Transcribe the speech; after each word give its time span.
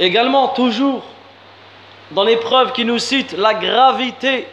Également, 0.00 0.48
toujours, 0.48 1.02
dans 2.10 2.24
les 2.24 2.36
preuves 2.36 2.72
qui 2.72 2.84
nous 2.84 2.98
citent 2.98 3.36
la 3.36 3.54
gravité, 3.54 4.46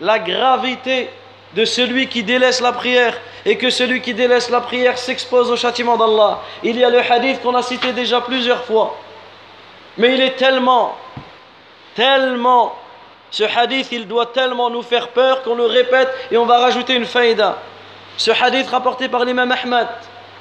la 0.00 0.18
gravité 0.18 1.10
de 1.54 1.64
celui 1.64 2.08
qui 2.08 2.22
délaisse 2.22 2.60
la 2.60 2.72
prière 2.72 3.16
et 3.44 3.56
que 3.56 3.70
celui 3.70 4.02
qui 4.02 4.14
délaisse 4.14 4.50
la 4.50 4.60
prière 4.60 4.98
s'expose 4.98 5.50
au 5.50 5.56
châtiment 5.56 5.96
d'Allah. 5.96 6.40
Il 6.62 6.76
y 6.76 6.84
a 6.84 6.90
le 6.90 7.00
hadith 7.00 7.40
qu'on 7.40 7.54
a 7.54 7.62
cité 7.62 7.92
déjà 7.92 8.20
plusieurs 8.20 8.64
fois. 8.64 8.96
Mais 9.96 10.14
il 10.14 10.20
est 10.20 10.36
tellement, 10.36 10.96
tellement, 11.94 12.74
ce 13.30 13.44
hadith, 13.44 13.88
il 13.92 14.06
doit 14.06 14.26
tellement 14.26 14.70
nous 14.70 14.82
faire 14.82 15.08
peur 15.08 15.42
qu'on 15.42 15.54
le 15.54 15.66
répète 15.66 16.08
et 16.30 16.36
on 16.36 16.46
va 16.46 16.58
rajouter 16.58 16.94
une 16.94 17.06
faïda. 17.06 17.58
Ce 18.16 18.30
hadith 18.30 18.68
rapporté 18.68 19.08
par 19.08 19.24
l'imam 19.24 19.50
Ahmad, 19.50 19.88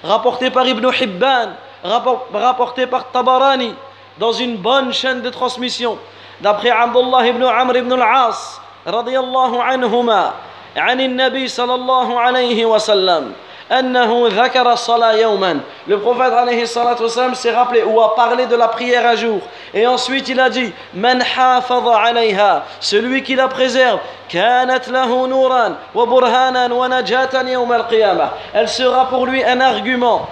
rapporté 0.03 0.49
par 0.49 0.67
Ibn 0.67 0.89
Hibban, 0.99 1.49
rapporté 1.83 2.87
par 2.87 3.11
Tabarani, 3.11 3.73
dans 4.19 4.31
une 4.31 4.57
bonne 4.57 4.93
chaîne 4.93 5.21
de 5.21 5.29
transmission, 5.29 5.97
d'après 6.41 6.69
Abdullah 6.69 7.27
ibn 7.27 7.43
Amr 7.43 7.77
ibn 7.77 7.93
al-As, 7.93 8.61
radiyallahu 8.85 9.57
anhuma, 9.59 10.33
عن 10.77 11.01
النبي 11.01 11.47
صلى 11.47 11.75
الله 11.75 12.19
عليه 12.19 12.65
وسلم 12.65 13.33
أنه 13.71 14.27
ذكر 14.27 14.71
الصلاة 14.71 15.13
يوما 15.13 15.59
le 15.87 15.97
prophète 15.97 16.33
عليه 16.33 16.63
الصلاة 16.63 17.01
والسلام 17.01 17.33
s'est 17.35 17.51
rappelé 17.51 17.83
ou 17.83 17.99
a 18.01 18.15
parlé 18.15 18.45
de 18.45 18.55
la 18.55 18.67
prière 18.67 19.05
un 19.07 19.15
jour 19.15 19.41
et 19.73 19.87
ensuite 19.87 20.29
il 20.29 20.39
a 20.39 20.49
dit 20.49 20.71
من 20.93 21.23
حافظ 21.23 21.87
عليها 21.87 22.63
celui 22.79 23.23
qui 23.23 23.35
la 23.35 23.47
préserve 23.47 23.99
كانت 24.29 24.89
له 24.89 25.27
نورا 25.27 25.75
وبرهانا 25.95 26.73
ونجاة 26.73 27.49
يوم 27.49 27.73
القيامة 27.73 28.29
elle 28.53 28.69
sera 28.69 29.05
pour 29.09 29.25
lui 29.25 29.43
un 29.43 29.59
argument 29.59 30.27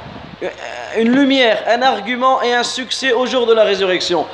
une 0.98 1.12
lumière, 1.12 1.64
un 1.68 1.82
argument 1.82 2.42
et 2.42 2.54
un 2.54 2.64
succès 2.64 3.14
au 3.14 3.26
jour 3.26 3.46
de 3.46 3.54
la 3.54 3.64
résurrection. 3.64 4.26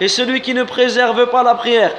Et 0.00 0.08
celui 0.08 0.40
qui 0.40 0.54
ne 0.54 0.62
préserve 0.64 1.26
pas 1.26 1.42
la 1.42 1.54
prière, 1.54 1.92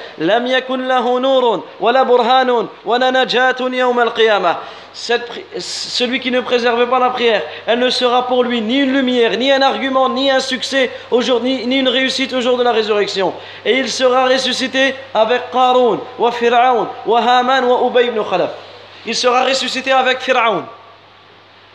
celui 5.57 6.19
qui 6.19 6.31
ne 6.31 6.41
préserve 6.41 6.87
pas 6.89 6.99
la 6.99 7.09
prière, 7.09 7.41
elle 7.65 7.79
ne 7.79 7.89
sera 7.89 8.27
pour 8.27 8.43
lui 8.43 8.61
ni 8.61 8.79
une 8.79 8.93
lumière, 8.93 9.37
ni 9.37 9.51
un 9.51 9.61
argument, 9.61 10.09
ni 10.09 10.29
un 10.29 10.39
succès, 10.39 10.91
au 11.11 11.21
ni, 11.39 11.65
ni 11.65 11.77
une 11.79 11.89
réussite 11.89 12.33
au 12.33 12.41
jour 12.41 12.57
de 12.57 12.63
la 12.63 12.71
résurrection. 12.71 13.33
Et 13.65 13.77
il 13.77 13.89
sera 13.89 14.25
ressuscité 14.25 14.95
avec 15.13 15.51
Qarun, 15.51 15.99
wa 16.19 16.31
Fir'aun, 16.31 16.87
wa 17.05 17.19
Haman, 17.21 17.65
wa 17.65 17.87
Ubay 17.87 18.07
ibn 18.07 18.21
Khalaf. 18.23 18.51
Il 19.05 19.15
sera 19.15 19.43
ressuscité 19.43 19.91
avec 19.91 20.19
Fir'aun. 20.19 20.65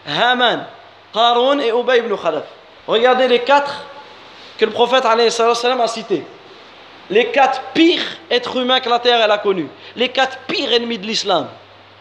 Haman, 0.08 0.66
Qarun 1.12 1.58
et 1.60 1.70
Ubay 1.70 1.98
ibn 1.98 2.16
Khalaf. 2.16 2.44
Regardez 2.86 3.28
les 3.28 3.40
quatre 3.40 3.84
que 4.56 4.64
le 4.64 4.70
prophète 4.70 5.04
a 5.04 5.86
cités. 5.86 6.24
Les 7.10 7.26
quatre 7.26 7.62
pires 7.74 8.02
êtres 8.30 8.56
humains 8.56 8.80
que 8.80 8.88
la 8.88 8.98
terre 8.98 9.20
elle 9.22 9.30
a 9.30 9.38
connus. 9.38 9.68
Les 9.96 10.08
quatre 10.08 10.38
pires 10.46 10.72
ennemis 10.72 10.98
de 10.98 11.06
l'islam. 11.06 11.48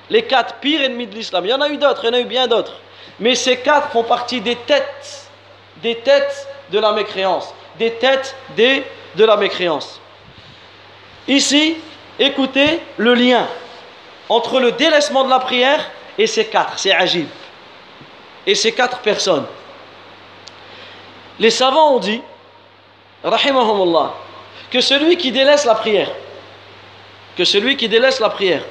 Les 0.09 0.23
quatre 0.23 0.55
pires 0.55 0.81
ennemis 0.81 1.07
de 1.07 1.15
l'islam. 1.15 1.45
Il 1.45 1.49
y 1.49 1.53
en 1.53 1.61
a 1.61 1.69
eu 1.69 1.77
d'autres, 1.77 2.03
il 2.03 2.07
y 2.07 2.09
en 2.09 2.13
a 2.13 2.19
eu 2.21 2.25
bien 2.25 2.47
d'autres. 2.47 2.73
Mais 3.19 3.35
ces 3.35 3.57
quatre 3.57 3.91
font 3.91 4.03
partie 4.03 4.41
des 4.41 4.55
têtes, 4.55 5.29
des 5.77 5.95
têtes 5.95 6.47
de 6.71 6.79
la 6.79 6.93
mécréance. 6.93 7.53
Des 7.77 7.91
têtes 7.93 8.35
des, 8.55 8.83
de 9.15 9.25
la 9.25 9.37
mécréance. 9.37 9.99
Ici, 11.27 11.77
écoutez 12.19 12.79
le 12.97 13.13
lien 13.13 13.47
entre 14.29 14.59
le 14.59 14.71
délaissement 14.73 15.23
de 15.23 15.29
la 15.29 15.39
prière 15.39 15.89
et 16.17 16.27
ces 16.27 16.45
quatre. 16.45 16.77
C'est 16.77 16.93
agile 16.93 17.27
et 18.47 18.55
ces 18.55 18.71
quatre 18.71 18.99
personnes. 18.99 19.45
Les 21.37 21.51
savants 21.51 21.95
ont 21.95 21.99
dit, 21.99 22.21
rahimahumullah, 23.23 24.13
que 24.71 24.79
celui 24.79 25.17
qui 25.17 25.31
délaisse 25.31 25.65
la 25.65 25.75
prière, 25.75 26.09
que 27.37 27.43
celui 27.43 27.75
qui 27.75 27.89
délaisse 27.89 28.21
la 28.21 28.29
prière, 28.29 28.63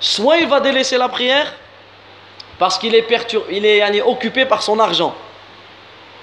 soit 0.00 0.38
il 0.38 0.46
va 0.46 0.60
délaisser 0.60 0.96
la 0.96 1.08
prière 1.08 1.52
parce 2.58 2.78
qu'il 2.78 2.94
est, 2.94 3.06
il 3.50 3.66
est 3.66 4.02
occupé 4.02 4.46
par 4.46 4.62
son 4.62 4.78
argent, 4.78 5.14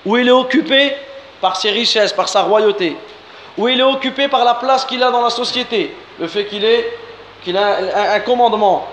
ou 0.05 0.17
il 0.17 0.28
est 0.28 0.31
occupé 0.31 0.95
par 1.41 1.57
ses 1.57 1.72
richesses, 1.72 2.13
par 2.13 2.29
sa 2.29 2.44
royauté, 2.44 2.95
ou 3.57 3.67
il 3.67 3.79
est 3.79 3.84
occupé 3.84 4.29
par 4.29 4.45
la 4.45 4.55
place 4.55 4.85
qu'il 4.85 5.03
a 5.03 5.11
dans 5.11 5.22
la 5.22 5.29
société, 5.29 5.94
le 6.19 6.28
fait 6.28 6.45
qu'il 6.45 6.66
qu'il 7.44 7.57
a 7.57 8.13
un 8.13 8.19
commandement, 8.22 8.88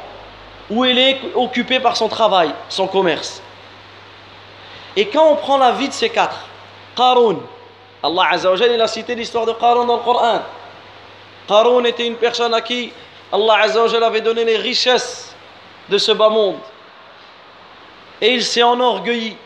où 0.72 0.86
il 0.86 0.98
est 0.98 1.20
occupé 1.34 1.80
par 1.80 1.96
son 1.96 2.08
travail, 2.08 2.50
son 2.70 2.86
commerce. 2.86 3.42
Et 4.96 5.06
quand 5.06 5.28
on 5.28 5.36
prend 5.36 5.58
la 5.58 5.72
vie 5.72 5.88
de 5.88 5.92
ces 5.92 6.08
quatre, 6.08 6.46
Qarun, 6.96 7.36
Allah 8.02 8.28
Azzawajal, 8.30 8.72
il 8.72 8.80
a 8.80 8.88
cité 8.88 9.14
l'histoire 9.14 9.44
de 9.44 9.52
Qarun 9.52 9.84
dans 9.84 9.98
le 9.98 10.02
Coran. 10.02 10.40
Qarun 11.46 11.84
était 11.84 12.06
une 12.06 12.16
personne 12.16 12.54
à 12.54 12.62
qui 12.62 12.90
Allah 13.30 13.58
Azzawajal 13.64 14.02
avait 14.02 14.22
donné 14.22 14.44
les 14.44 14.56
richesses 14.56 15.34
de 15.90 15.98
ce 15.98 16.12
bas 16.12 16.30
monde. 16.30 16.56
Et 18.20 18.32
il 18.32 18.42
s'est 18.42 18.62
enorgueilli. 18.62 19.36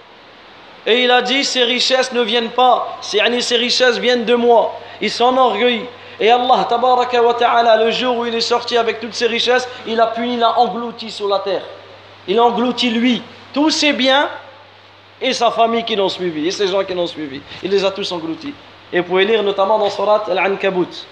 Et 0.86 1.03
il 1.03 1.10
a 1.10 1.22
dit, 1.22 1.44
ces 1.44 1.65
richesses 1.65 2.12
ne 2.12 2.22
viennent 2.22 2.50
pas, 2.50 2.98
ces 3.00 3.20
richesses 3.20 3.98
viennent 3.98 4.25
de 4.25 4.34
moi. 4.36 4.78
Il 5.00 5.10
s'est 5.10 5.25
enorgueilli. 5.25 5.86
Et 6.19 6.31
Allah, 6.31 6.66
tabaraka 6.69 7.22
wa 7.22 7.34
ta'ala, 7.34 7.77
le 7.77 7.91
jour 7.91 8.19
où 8.19 8.27
il 8.27 8.34
est 8.34 8.41
sorti 8.41 8.77
avec 8.77 9.00
toutes 9.00 9.15
ses 9.15 9.27
richesses, 9.27 9.69
il 9.87 10.00
a 10.00 10.06
puni, 10.06 10.34
il 10.34 10.43
a 10.43 10.59
englouti 10.59 11.10
sur 11.10 11.28
la 11.28 11.41
terre. 11.41 11.62
Il 12.27 12.38
a 12.38 12.44
englouti 12.44 12.91
lui, 12.91 13.22
tous 13.53 13.71
ses 13.71 13.93
biens 13.93 14.28
et 15.21 15.32
sa 15.32 15.50
famille 15.50 15.84
qui 15.84 15.94
l'ont 15.97 16.09
suivi, 16.09 16.47
et 16.47 16.50
ces 16.50 16.69
gens 16.69 16.84
qui 16.84 16.94
l'ont 16.94 17.06
suivi. 17.06 17.41
Il 17.62 17.71
les 17.71 17.84
a 17.84 17.91
tous 17.91 18.10
engloutis. 18.12 18.54
Et 18.93 19.00
vous 19.00 19.06
pouvez 19.06 19.25
lire 19.25 19.43
notamment 19.43 19.78
dans 19.78 19.91
Surat 19.91 20.25
Al-Ankabut. 20.28 21.06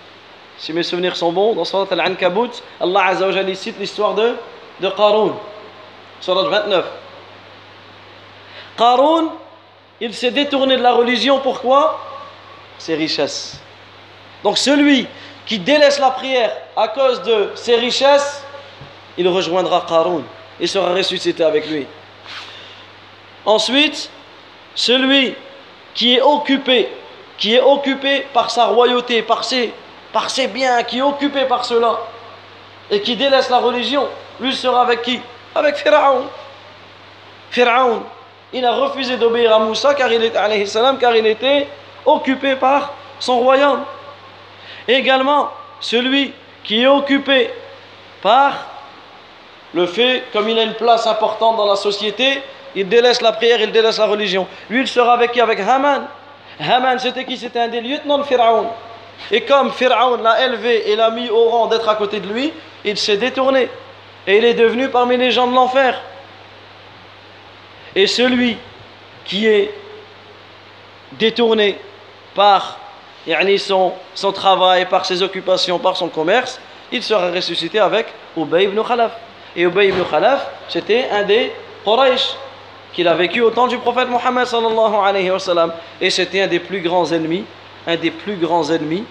Si 0.57 0.73
mes 0.73 0.83
souvenirs 0.83 1.17
sont 1.17 1.33
bons, 1.33 1.55
dans 1.55 1.65
Surat 1.65 1.87
Al-Ankabut, 1.91 2.51
Allah 2.81 3.07
Azza 3.07 3.27
wa 3.27 3.55
cite 3.55 3.79
l'histoire 3.79 4.15
de, 4.15 4.37
de 4.81 4.89
Qarun. 4.89 5.35
Surat 6.21 6.49
29. 6.49 6.85
Qarun, 8.79 9.33
il 10.01 10.15
s'est 10.15 10.31
détourné 10.31 10.77
de 10.77 10.83
la 10.83 10.93
religion, 10.93 11.41
pourquoi? 11.41 12.01
Ses 12.79 12.95
richesses. 12.95 13.61
Donc 14.45 14.59
celui 14.59 15.09
qui 15.47 15.59
délaisse 15.59 15.99
la 15.99 16.11
prière 16.11 16.53
à 16.77 16.89
cause 16.89 17.23
de 17.23 17.51
ses 17.55 17.77
richesses, 17.77 18.45
il 19.17 19.27
rejoindra 19.27 19.85
Qarun 19.89 20.23
et 20.61 20.67
sera 20.67 20.93
ressuscité 20.93 21.43
avec 21.43 21.67
lui. 21.69 21.87
Ensuite, 23.47 24.11
celui 24.75 25.35
qui 25.95 26.17
est 26.17 26.21
occupé, 26.21 26.91
qui 27.39 27.55
est 27.55 27.61
occupé 27.61 28.27
par 28.35 28.51
sa 28.51 28.67
royauté, 28.67 29.23
par 29.23 29.45
ses, 29.45 29.73
biens, 30.49 30.83
qui 30.83 30.99
est 30.99 31.03
occupé 31.03 31.47
par 31.47 31.65
cela, 31.65 31.99
et 32.91 33.01
qui 33.01 33.17
délaisse 33.17 33.49
la 33.49 33.59
religion, 33.59 34.07
lui 34.41 34.55
sera 34.55 34.83
avec 34.83 35.03
qui? 35.03 35.21
Avec 35.55 35.77
Pharaon. 35.77 36.25
Pharaon, 37.51 38.03
il 38.53 38.65
a 38.65 38.73
refusé 38.73 39.17
d'obéir 39.17 39.55
à 39.55 39.59
Moussa 39.59 39.95
car 39.95 40.13
il, 40.13 40.31
car 41.01 41.17
il 41.17 41.27
était 41.27 41.69
occupé 42.05 42.57
par 42.57 42.93
son 43.19 43.39
royaume. 43.39 43.85
Également, 44.87 45.51
celui 45.81 46.33
qui 46.63 46.83
est 46.83 46.87
occupé 46.87 47.51
par 48.23 48.67
le 49.73 49.87
fait, 49.87 50.25
comme 50.33 50.49
il 50.49 50.59
a 50.59 50.63
une 50.63 50.75
place 50.75 51.07
importante 51.07 51.57
dans 51.57 51.67
la 51.67 51.77
société, 51.77 52.43
il 52.75 52.89
délaisse 52.89 53.21
la 53.21 53.33
prière, 53.33 53.61
il 53.61 53.73
délaisse 53.73 53.99
la 53.99 54.07
religion. 54.07 54.47
Lui, 54.69 54.81
il 54.81 54.89
sera 54.89 55.15
avec 55.15 55.33
qui? 55.33 55.41
Avec 55.41 55.61
Haman. 55.61 56.07
Haman, 56.61 56.99
c'était 56.99 57.25
qui? 57.25 57.37
C'était 57.37 57.61
un 57.61 57.69
des 57.69 57.81
lieutenants 57.81 58.19
de 58.19 58.25
Pharaon. 58.25 58.69
Et 59.31 59.43
comme 59.43 59.71
Pharaon 59.73 60.17
l'a 60.23 60.45
élevé 60.47 60.91
et 60.91 60.97
l'a 60.97 61.11
mis 61.11 61.29
au 61.29 61.45
rang 61.49 61.67
d'être 61.67 61.89
à 61.89 61.95
côté 61.95 62.21
de 62.21 62.29
lui, 62.29 62.53
il 62.85 62.97
s'est 62.97 63.17
détourné. 63.17 63.69
Et 64.27 64.39
il 64.39 64.45
est 64.45 64.55
devenu 64.55 64.89
parmi 64.89 65.17
les 65.17 65.31
gens 65.31 65.47
de 65.47 65.55
l'enfer. 65.55 66.01
Et 67.95 68.07
celui 68.07 68.57
qui 69.25 69.47
est 69.47 69.73
détourné 71.13 71.79
par 72.35 72.79
son, 73.59 73.93
son 74.15 74.33
travail, 74.33 74.87
par 74.87 75.07
ses 75.07 75.23
occupations, 75.23 75.79
par 75.79 75.97
son 75.97 76.09
commerce, 76.09 76.61
il 76.93 77.03
sera 77.03 77.31
ressuscité 77.31 77.79
avec 77.79 78.07
Ubay 78.37 78.65
ibn 78.65 78.81
Khalaf. 78.83 79.13
Et 79.57 79.63
Ubay 79.63 79.89
ibn 79.89 80.03
Khalaf, 80.11 80.47
c'était 80.69 81.09
un 81.11 81.23
des 81.23 81.53
Quraysh 81.85 82.37
qu'il 82.93 83.09
a 83.09 83.15
vécu 83.15 83.41
au 83.41 83.51
temps 83.51 83.67
du 83.67 83.79
prophète 83.79 84.09
Mohammed 84.09 84.47
sallallahu 84.47 84.95
alayhi 85.05 85.31
wa 85.31 85.39
sallam. 85.39 85.73
Et 86.01 86.11
c'était 86.11 86.43
un 86.43 86.47
des 86.47 86.61
plus 86.61 86.81
grands 86.81 87.11
ennemis, 87.11 87.45
un 87.87 87.97
des 87.97 88.11
plus 88.11 88.37
grands 88.37 88.71
ennemis 88.71 89.05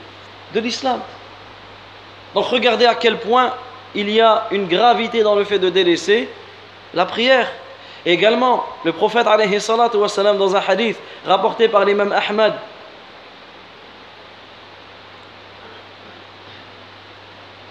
de 0.53 0.59
l'islam. 0.59 1.01
Donc 2.33 2.45
regardez 2.45 2.85
à 2.85 2.95
quel 2.95 3.19
point 3.19 3.53
il 3.93 4.09
y 4.09 4.21
a 4.21 4.47
une 4.51 4.67
gravité 4.67 5.21
dans 5.21 5.35
le 5.35 5.43
fait 5.43 5.59
de 5.59 5.69
délaisser 5.69 6.29
la 6.93 7.05
prière. 7.05 7.47
également, 8.05 8.65
le 8.83 8.91
prophète 8.91 9.27
alayhi 9.27 9.59
wa 9.93 10.07
sallam 10.07 10.37
dans 10.37 10.55
un 10.55 10.61
hadith 10.65 10.97
rapporté 11.25 11.67
par 11.67 11.85
l'imam 11.85 12.11
Ahmad 12.11 12.53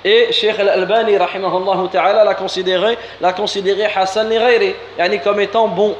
Et 0.04 0.32
Sheikh 0.32 0.58
Al-Albani, 0.58 1.16
ta'ala, 1.92 2.24
l'a 2.24 2.34
considéré, 2.34 2.98
l'a 3.20 3.32
considéré 3.32 3.84
Hassan 3.84 4.32
yani 4.98 5.20
comme 5.20 5.40
étant 5.40 5.68
bon, 5.68 5.96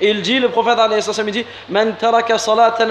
il 0.00 0.22
dit, 0.22 0.38
le 0.38 0.48
prophète 0.48 0.78
il 1.18 1.32
dit 1.32 1.44
Man 1.68 1.94
taraka 1.96 2.38
salatan. 2.38 2.86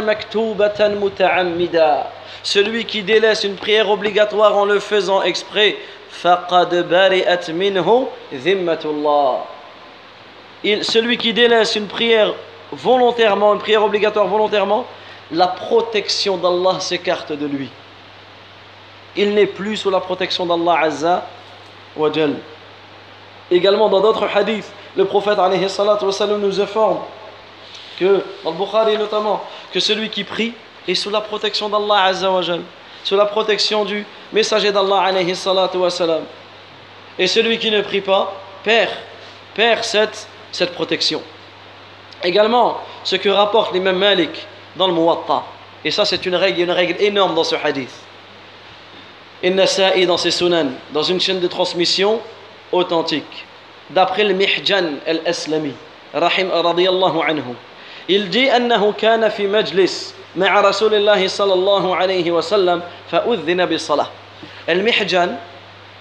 Celui 2.43 2.85
qui 2.85 3.03
délaisse 3.03 3.43
une 3.43 3.55
prière 3.55 3.89
obligatoire 3.89 4.55
en 4.55 4.65
le 4.65 4.79
faisant 4.79 5.23
exprès, 5.23 5.77
faqad 6.09 6.87
bari'at 6.87 7.51
minhu 7.53 8.05
dhimmatullah. 8.31 9.45
Il, 10.63 10.83
celui 10.83 11.17
qui 11.17 11.33
délaisse 11.33 11.75
une 11.75 11.87
prière 11.87 12.33
volontairement, 12.71 13.53
une 13.53 13.59
prière 13.59 13.83
obligatoire 13.83 14.27
volontairement, 14.27 14.85
la 15.31 15.47
protection 15.47 16.37
d'Allah 16.37 16.79
s'écarte 16.79 17.31
de 17.31 17.45
lui. 17.45 17.69
Il 19.15 19.33
n'est 19.33 19.47
plus 19.47 19.77
sous 19.77 19.89
la 19.89 19.99
protection 19.99 20.45
d'Allah 20.45 20.79
Azza 20.83 21.25
wa 21.95 22.11
Jal. 22.11 22.35
Également 23.51 23.89
dans 23.89 24.01
d'autres 24.01 24.27
hadiths, 24.33 24.71
le 24.95 25.05
prophète 25.05 25.37
nous 25.37 26.61
informe 26.61 26.99
que, 27.99 28.23
dans 28.43 28.51
le 28.51 28.57
Bukhari 28.57 28.97
notamment, 28.97 29.43
que 29.73 29.79
celui 29.79 30.09
qui 30.09 30.23
prie 30.23 30.53
est 30.87 30.95
sous 30.95 31.09
la 31.09 31.21
protection 31.21 31.69
d'Allah 31.69 32.03
Azza 32.03 32.31
wa 32.31 32.41
Jal, 32.41 32.61
sous 33.03 33.15
la 33.15 33.25
protection 33.25 33.85
du 33.85 34.05
messager 34.31 34.71
d'Allah 34.71 35.11
Et 37.17 37.27
celui 37.27 37.57
qui 37.57 37.71
ne 37.71 37.81
prie 37.81 38.01
pas 38.01 38.33
perd, 38.63 38.91
perd 39.55 39.83
cette, 39.83 40.27
cette 40.51 40.73
protection. 40.73 41.21
Également, 42.23 42.77
ce 43.03 43.15
que 43.15 43.29
rapporte 43.29 43.73
l'imam 43.73 43.97
Malik 43.97 44.45
dans 44.75 44.87
le 44.87 44.93
Muwatta. 44.93 45.43
Et 45.83 45.91
ça, 45.91 46.05
c'est 46.05 46.25
une 46.25 46.35
règle, 46.35 46.61
une 46.61 46.71
règle 46.71 47.01
énorme 47.01 47.33
dans 47.35 47.43
ce 47.43 47.55
hadith. 47.55 47.93
Innasa'i 49.43 50.05
dans 50.05 50.17
ses 50.17 50.31
sunan, 50.31 50.67
dans 50.91 51.03
une 51.03 51.19
chaîne 51.19 51.39
de 51.39 51.47
transmission 51.47 52.19
authentique. 52.71 53.45
D'après 53.89 54.23
le 54.23 54.33
Mihjan 54.33 54.99
al-Aslami, 55.07 55.73
rahim 56.13 56.49
radiyallahu 56.51 57.21
anhu. 57.27 57.55
Il 58.07 58.29
dit 58.29 58.49
أنه 58.49 58.93
كان 58.97 59.29
في 59.29 59.47
مجلس 59.47 60.15
مع 60.35 60.61
رسول 60.61 60.93
الله 60.93 61.27
صلى 61.27 61.53
الله 61.53 61.95
عليه 61.95 62.31
وسلم 62.31 62.81
فأذن 63.11 63.65
بالصلاة. 63.65 64.07
Al-Mihjan, 64.67 65.29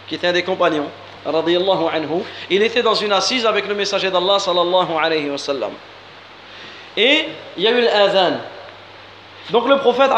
qui 0.09 0.15
était 0.17 0.27
un 0.27 0.33
des 0.33 0.43
compagnons, 0.43 0.89
radiyallahu 1.25 1.85
anhu, 1.95 2.23
il 2.51 2.63
était 2.63 2.83
dans 2.83 2.95
une 2.95 3.13
assise 3.13 3.47
avec 3.47 3.69
le 3.69 3.75
messager 3.75 4.11
d'Allah 4.11 4.39
sallallahu 4.39 4.93
alayhi 5.01 5.31
wa 5.31 5.39
sallam. 5.39 5.73
Et 6.97 7.27
il 7.57 7.63
y 7.63 7.69
a 7.69 7.71
eu 7.71 7.83
l'adhan. 7.83 8.39
Donc 9.51 9.69
le 9.69 9.79
prophète 9.79 10.11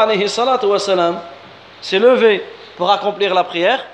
s'est 1.81 1.99
levé 1.99 2.43
pour 2.81 2.89
accomplir 2.89 3.35
la 3.35 3.43
prière. 3.43 3.85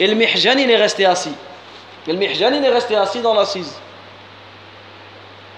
Et 0.00 0.06
le 0.06 0.14
mihjan, 0.14 0.56
il 0.56 0.70
est 0.70 0.78
resté 0.78 1.04
assis. 1.04 1.34
Et 2.06 2.12
le 2.14 2.16
mihjan, 2.16 2.54
il 2.54 2.64
est 2.64 2.70
resté 2.70 2.96
assis 2.96 3.20
dans 3.20 3.34
l'assise. 3.34 3.78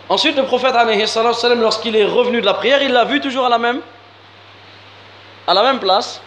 Ensuite, 0.09 0.37
le 0.37 0.43
prophète, 0.47 0.75
lorsqu'il 1.57 1.95
est 1.95 2.07
revenu 2.07 2.41
de 2.41 2.47
la 2.47 2.55
prière, 2.55 2.83
il 2.83 2.91
l'a 2.91 3.05
vu 3.05 3.21
toujours 3.21 3.47
à 3.47 3.49
la 3.49 3.59
même, 3.59 3.81
à 5.47 5.55
la 5.55 5.63
même 5.63 5.79
place. 5.79 6.21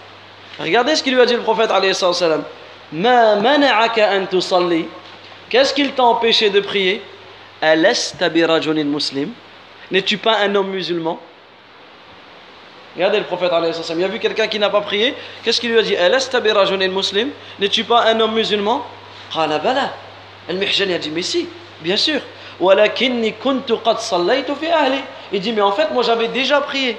Regardez 0.62 0.96
ce 0.96 1.04
qu'il 1.04 1.14
lui 1.14 1.20
a 1.20 1.26
dit 1.26 1.34
le 1.34 1.42
prophète. 1.42 1.74
Qu'est-ce 5.50 5.74
qu'il 5.74 5.92
t'a 5.92 6.04
empêché 6.04 6.50
de 6.52 6.62
prier? 6.62 7.04
N'es-tu 9.92 10.18
pas 10.20 10.38
un 10.38 10.56
homme 10.56 10.70
musulman? 10.70 11.20
Regardez 12.98 13.20
le 13.20 13.26
prophète, 13.26 13.52
il 13.96 14.04
a 14.04 14.08
vu 14.08 14.18
quelqu'un 14.18 14.48
qui 14.48 14.58
n'a 14.58 14.72
pas 14.72 14.82
prié. 14.82 15.14
Qu'est-ce 15.44 15.62
qu'il 15.62 15.72
lui 15.72 15.78
a 15.78 15.84
dit? 15.84 15.96
Muslim 16.90 17.30
N'es-tu 17.60 17.84
pas 17.84 18.06
un 18.06 18.20
homme 18.20 18.34
musulman? 18.34 18.84
El-Mihjan 20.50 20.90
a 20.92 20.98
dit 20.98 21.12
Mais 21.12 21.22
si, 21.22 21.48
bien 21.82 21.96
sûr. 21.96 22.20
Il 22.60 22.72
dit 25.40 25.54
Mais 25.54 25.62
en 25.62 25.72
fait, 25.74 25.92
moi 25.92 26.02
j'avais 26.02 26.28
déjà 26.30 26.60
prié. 26.62 26.98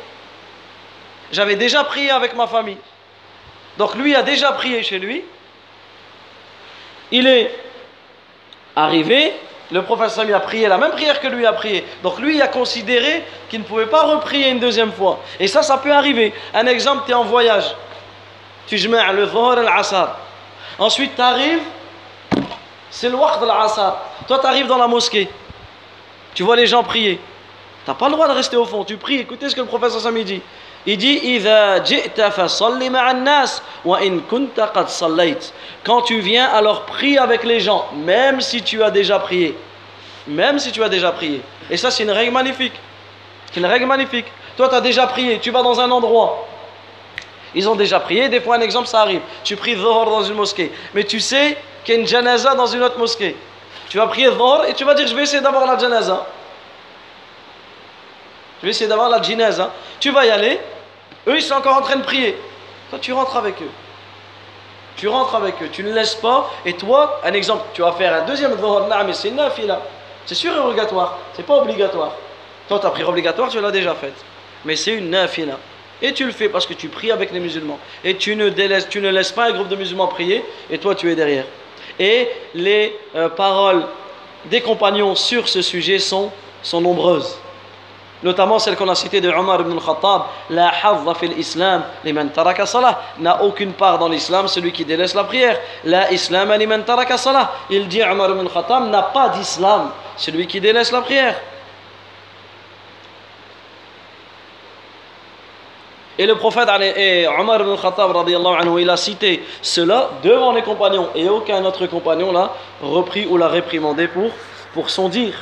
J'avais 1.33 1.57
déjà 1.57 1.83
prié 1.83 2.13
avec 2.13 2.37
ma 2.37 2.47
famille. 2.47 2.77
Donc 3.77 3.97
lui 3.97 4.15
a 4.15 4.23
déjà 4.23 4.53
prié 4.53 4.85
chez 4.85 5.01
lui. 5.01 5.25
Il 7.11 7.27
est 7.27 7.51
arrivé, 8.77 9.33
le 9.71 9.83
prophète 9.83 10.11
Sami 10.11 10.33
a 10.33 10.41
prié 10.41 10.67
la 10.67 10.79
même 10.79 10.93
prière 10.93 11.21
que 11.21 11.29
lui 11.29 11.45
a 11.45 11.53
prié. 11.53 11.85
Donc 12.03 12.19
lui 12.19 12.41
a 12.41 12.49
considéré 12.49 13.25
qu'il 13.51 13.61
ne 13.61 13.65
pouvait 13.65 13.87
pas 13.87 14.03
reprier 14.03 14.49
une 14.49 14.59
deuxième 14.59 14.93
fois. 14.93 15.21
Et 15.39 15.47
ça, 15.47 15.63
ça 15.63 15.77
peut 15.79 15.93
arriver. 15.93 16.33
Un 16.55 16.67
exemple, 16.67 17.03
tu 17.05 17.13
es 17.13 17.15
en 17.15 17.25
voyage. 17.25 17.75
Tu 18.67 18.89
mets 18.89 19.13
le 19.13 19.27
dhuhr 19.27 19.59
al-asar. 19.59 20.19
Ensuite, 20.79 21.15
tu 21.15 21.21
arrives, 21.21 21.63
c'est 22.91 23.09
le 23.09 23.17
waqt 23.17 23.43
al-asar. 23.43 24.03
Toi, 24.27 24.39
tu 24.39 24.47
arrives 24.47 24.67
dans 24.67 24.79
la 24.79 24.87
mosquée. 24.87 25.29
Tu 26.35 26.43
vois 26.43 26.57
les 26.57 26.67
gens 26.67 26.83
prier. 26.83 27.21
Tu 27.85 27.91
n'as 27.91 27.97
pas 27.97 28.07
le 28.07 28.13
droit 28.13 28.29
de 28.29 28.33
rester 28.33 28.57
au 28.57 28.65
fond. 28.65 28.85
Tu 28.85 28.97
pries. 28.97 29.19
Écoutez 29.19 29.51
ce 29.51 29.55
que 29.55 29.61
le 29.61 29.67
prophète 29.67 29.91
Sami 29.91 30.25
dit. 30.25 30.41
Il 30.91 30.97
dit 30.97 31.39
Quand 35.85 36.01
tu 36.01 36.21
viens, 36.21 36.47
alors 36.47 36.87
prie 36.87 37.19
avec 37.19 37.45
les 37.45 37.61
gens, 37.61 37.89
même 37.95 38.41
si 38.41 38.63
tu 38.63 38.83
as 38.83 38.91
déjà 38.91 39.19
prié. 39.19 39.55
Même 40.27 40.59
si 40.59 40.73
tu 40.73 40.83
as 40.83 40.89
déjà 40.89 41.13
prié. 41.13 41.43
Et 41.69 41.77
ça, 41.77 41.91
c'est 41.91 42.05
une 42.05 42.11
règle 42.11 42.33
magnifique. 42.33 42.73
C'est 43.53 43.61
une 43.61 43.67
règle 43.67 43.85
magnifique. 43.85 44.25
Toi, 44.57 44.71
tu 44.71 44.77
as 44.77 44.81
déjà 44.81 45.07
prié, 45.07 45.39
tu 45.41 45.51
vas 45.51 45.63
dans 45.63 45.79
un 45.79 45.91
endroit. 45.91 46.49
Ils 47.55 47.69
ont 47.69 47.75
déjà 47.75 48.01
prié, 48.01 48.31
des 48.31 48.41
fois, 48.41 48.57
un 48.57 48.63
exemple, 48.63 48.89
ça 48.89 49.03
arrive. 49.03 49.21
Tu 49.45 49.57
pries 49.57 49.75
Dhuhr 49.75 50.07
dans 50.07 50.23
une 50.23 50.37
mosquée. 50.37 50.73
Mais 50.95 51.05
tu 51.05 51.21
sais 51.21 51.59
qu'il 51.85 51.97
y 51.97 51.99
a 51.99 52.01
une 52.01 52.07
janaza 52.07 52.55
dans 52.55 52.67
une 52.67 52.83
autre 52.83 52.99
mosquée. 52.99 53.37
Tu 53.91 53.99
vas 53.99 54.07
prier 54.07 54.31
Dhuhr 54.31 54.65
et 54.67 54.73
tu 54.73 54.85
vas 54.85 54.95
dire 54.95 55.07
Je 55.07 55.15
vais 55.15 55.25
essayer 55.25 55.43
d'avoir 55.43 55.67
la 55.67 55.77
janaza. 55.77 56.27
Je 58.61 58.67
vais 58.67 58.71
essayer 58.71 58.89
d'avoir 58.89 59.11
la 59.11 59.21
janaza. 59.21 59.71
Tu 60.01 60.11
vas 60.11 60.25
y 60.25 60.31
aller, 60.31 60.59
eux, 61.29 61.37
ils 61.37 61.43
sont 61.43 61.55
encore 61.55 61.77
en 61.77 61.83
train 61.83 61.97
de 61.97 62.03
prier. 62.03 62.37
Toi, 62.91 62.99
tu 63.01 63.13
rentres 63.13 63.37
avec 63.37 63.61
eux. 63.63 63.71
Tu 64.97 65.09
rentres 65.09 65.35
avec 65.35 65.63
eux. 65.63 65.69
Tu 65.71 65.85
ne 65.85 65.93
laisses 65.93 66.17
pas. 66.17 66.51
Et 66.65 66.73
toi, 66.73 67.21
un 67.25 67.33
exemple, 67.33 67.65
tu 67.75 67.83
vas 67.83 67.93
faire 67.93 68.15
un 68.15 68.27
deuxième 68.27 68.57
dhuhr, 68.57 68.89
mais 69.07 69.13
c'est 69.13 69.29
une 69.29 69.37
nafila. 69.37 69.81
C'est 70.27 70.35
surérogatoire. 70.35 71.19
C'est 71.35 71.47
pas 71.47 71.57
obligatoire. 71.57 72.13
Toi, 72.69 72.79
ta 72.79 72.91
prière 72.91 73.09
obligatoire, 73.09 73.49
tu 73.49 73.61
l'as 73.61 73.71
déjà 73.71 73.95
faite. 73.95 74.17
Mais 74.65 74.75
c'est 74.75 74.95
une 74.95 75.11
nafila. 75.11 75.59
Et 76.01 76.13
tu 76.13 76.25
le 76.25 76.33
fais 76.33 76.49
parce 76.49 76.67
que 76.67 76.75
tu 76.75 76.89
pries 76.89 77.11
avec 77.11 77.33
les 77.33 77.41
musulmans. 77.41 77.79
Et 78.05 78.17
tu 78.17 78.35
ne, 78.37 78.49
délaisses, 78.49 78.89
tu 78.89 79.01
ne 79.01 79.11
laisses 79.11 79.33
pas 79.33 79.49
un 79.49 79.53
groupe 79.53 79.69
de 79.69 79.77
musulmans 79.77 80.09
prier. 80.09 80.45
Et 80.71 80.79
toi, 80.79 80.95
tu 80.95 81.11
es 81.11 81.15
derrière. 81.15 81.45
Et 81.99 82.29
les 82.55 82.97
euh, 83.17 83.29
paroles 83.29 83.85
des 84.47 84.61
compagnons 84.61 85.15
sur 85.15 85.49
ce 85.49 85.63
sujet 85.63 85.99
sont, 85.99 86.31
sont 86.63 86.81
nombreuses 86.81 87.39
notamment 88.23 88.59
celle 88.59 88.77
qu'on 88.77 88.89
a 88.89 88.95
citée 88.95 89.21
de 89.21 89.31
Omar 89.31 89.61
ibn 89.61 89.73
al-Khattab, 89.73 90.23
la 90.51 90.71
hazza 90.71 91.15
fil 91.15 91.39
islam 91.39 91.85
liman 92.05 92.29
taraka 92.29 92.67
salah, 92.67 93.01
n'a 93.19 93.43
aucune 93.43 93.73
part 93.73 93.99
dans 93.99 94.09
l'islam 94.09 94.49
celui 94.49 94.73
qui 94.73 94.85
délaisse 94.85 95.15
la 95.15 95.25
prière. 95.25 95.59
La 95.85 96.11
islam 96.13 96.53
liman 96.53 96.83
taraka 96.83 97.17
salah. 97.17 97.53
Il 97.71 97.89
dit 97.89 98.03
Omar 98.03 98.31
ibn 98.31 98.41
al-Khattab 98.41 98.89
n'a 98.91 99.03
pas 99.03 99.29
d'islam 99.31 99.91
celui 100.17 100.47
qui 100.47 100.61
délaisse 100.61 100.93
la 100.93 101.01
prière. 101.01 101.37
Et 106.21 106.27
le 106.27 106.35
prophète 106.35 106.69
Omar 107.39 107.61
ibn 107.61 107.71
al-Khattab 107.71 108.17
anhu, 108.17 108.81
il 108.83 108.91
a 108.91 108.97
cité 108.97 109.45
cela 109.63 110.11
devant 110.25 110.53
les 110.53 110.63
compagnons 110.63 111.09
et 111.15 111.29
aucun 111.29 111.65
autre 111.65 111.87
compagnon 111.87 112.33
l'a 112.33 112.51
repris 112.83 113.27
ou 113.27 113.37
l'a 113.37 113.47
réprimandé 113.47 114.09
pour 114.09 114.91
son 114.91 115.09
dire. 115.09 115.35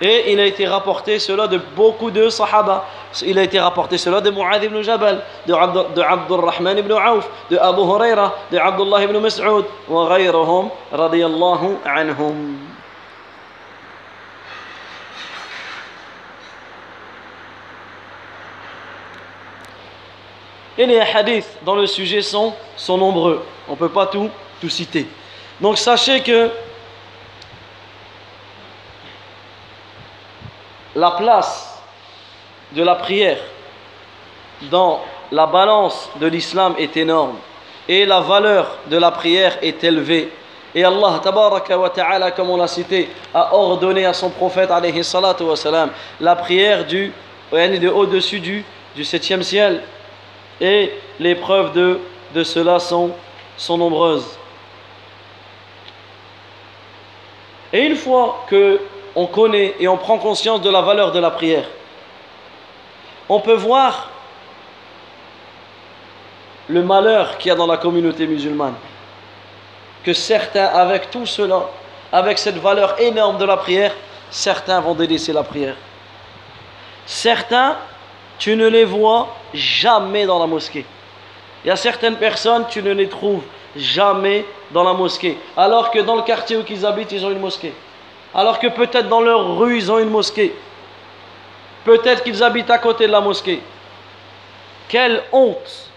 Et 0.00 0.32
il 0.32 0.38
a 0.38 0.46
été 0.46 0.66
rapporté 0.66 1.18
cela 1.18 1.48
de 1.48 1.58
beaucoup 1.74 2.10
de 2.10 2.28
sahaba. 2.28 2.84
Il 3.22 3.38
a 3.38 3.42
été 3.42 3.58
rapporté 3.58 3.98
cela 3.98 4.20
de 4.20 4.30
Mu'adh 4.30 4.62
ibn 4.62 4.80
Jabal, 4.80 5.24
de, 5.46 5.52
Abd, 5.52 5.94
de 5.94 6.02
Abdurrahman 6.02 6.78
ibn 6.78 6.92
Auf, 6.92 7.28
de 7.50 7.56
Abu 7.56 7.80
Huraira, 7.80 8.34
de 8.52 8.58
Abdullah 8.58 9.02
ibn 9.02 9.18
Mas'ud, 9.18 9.64
anhum. 11.84 12.56
Et 20.78 20.86
les 20.86 21.00
hadiths 21.00 21.58
dans 21.64 21.74
le 21.74 21.88
sujet 21.88 22.22
sont, 22.22 22.54
sont 22.76 22.96
nombreux. 22.96 23.44
On 23.66 23.72
ne 23.72 23.76
peut 23.76 23.88
pas 23.88 24.06
tout, 24.06 24.30
tout 24.60 24.68
citer. 24.68 25.08
Donc 25.60 25.76
sachez 25.76 26.20
que 26.20 26.50
la 30.98 31.12
place 31.12 31.80
de 32.72 32.82
la 32.82 32.96
prière 32.96 33.38
dans 34.62 35.00
la 35.30 35.46
balance 35.46 36.10
de 36.20 36.26
l'islam 36.26 36.74
est 36.76 36.96
énorme 36.96 37.36
et 37.88 38.04
la 38.04 38.20
valeur 38.20 38.78
de 38.86 38.98
la 38.98 39.12
prière 39.12 39.58
est 39.62 39.82
élevée. 39.84 40.30
Et 40.74 40.84
Allah, 40.84 41.20
ta'ala, 41.22 42.30
comme 42.32 42.50
on 42.50 42.56
l'a 42.56 42.66
cité, 42.66 43.08
a 43.32 43.54
ordonné 43.54 44.04
à 44.04 44.12
son 44.12 44.28
prophète, 44.28 44.70
alayhi 44.70 45.02
salatu 45.02 45.44
wa 45.44 45.56
salam, 45.56 45.90
la 46.20 46.36
prière 46.36 46.84
du, 46.84 47.12
de 47.52 47.88
au-dessus 47.88 48.40
du, 48.40 48.64
du 48.94 49.04
septième 49.04 49.42
ciel. 49.42 49.82
Et 50.60 50.92
les 51.20 51.36
preuves 51.36 51.72
de, 51.72 52.00
de 52.34 52.42
cela 52.42 52.78
sont, 52.80 53.12
sont 53.56 53.78
nombreuses. 53.78 54.36
Et 57.72 57.84
une 57.84 57.96
fois 57.96 58.44
que 58.50 58.80
on 59.18 59.26
connaît 59.26 59.74
et 59.80 59.88
on 59.88 59.96
prend 59.96 60.16
conscience 60.18 60.62
de 60.62 60.70
la 60.70 60.80
valeur 60.80 61.10
de 61.10 61.18
la 61.18 61.32
prière, 61.32 61.64
on 63.28 63.40
peut 63.40 63.56
voir 63.56 64.10
le 66.68 66.84
malheur 66.84 67.36
qu'il 67.36 67.48
y 67.48 67.50
a 67.50 67.56
dans 67.56 67.66
la 67.66 67.78
communauté 67.78 68.28
musulmane. 68.28 68.74
Que 70.04 70.12
certains, 70.12 70.66
avec 70.66 71.10
tout 71.10 71.26
cela, 71.26 71.68
avec 72.12 72.38
cette 72.38 72.58
valeur 72.58 73.00
énorme 73.00 73.38
de 73.38 73.44
la 73.44 73.56
prière, 73.56 73.92
certains 74.30 74.80
vont 74.80 74.94
délaisser 74.94 75.32
la 75.32 75.42
prière. 75.42 75.74
Certains, 77.04 77.76
tu 78.38 78.54
ne 78.54 78.68
les 78.68 78.84
vois 78.84 79.34
jamais 79.52 80.26
dans 80.26 80.38
la 80.38 80.46
mosquée. 80.46 80.86
Il 81.64 81.68
y 81.68 81.70
a 81.72 81.76
certaines 81.76 82.16
personnes, 82.16 82.66
tu 82.70 82.84
ne 82.84 82.92
les 82.92 83.08
trouves 83.08 83.42
jamais 83.74 84.44
dans 84.70 84.84
la 84.84 84.92
mosquée. 84.92 85.36
Alors 85.56 85.90
que 85.90 85.98
dans 85.98 86.14
le 86.14 86.22
quartier 86.22 86.56
où 86.56 86.62
ils 86.70 86.86
habitent, 86.86 87.10
ils 87.10 87.26
ont 87.26 87.32
une 87.32 87.40
mosquée. 87.40 87.74
Alors 88.34 88.58
que 88.58 88.66
peut-être 88.66 89.08
dans 89.08 89.20
leur 89.20 89.56
rue, 89.56 89.78
ils 89.78 89.90
ont 89.90 89.98
une 89.98 90.10
mosquée. 90.10 90.54
Peut-être 91.84 92.22
qu'ils 92.22 92.42
habitent 92.42 92.70
à 92.70 92.78
côté 92.78 93.06
de 93.06 93.12
la 93.12 93.20
mosquée. 93.20 93.62
Quelle 94.88 95.22
honte 95.32 95.90